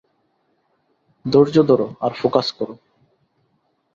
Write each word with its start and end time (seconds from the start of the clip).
ধৈর্য্য 1.25 1.61
ধরো 1.63 1.87
আর 2.01 2.11
ফোকাস 2.21 2.47
করো। 2.51 2.73